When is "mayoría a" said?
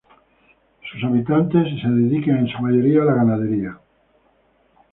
2.59-3.05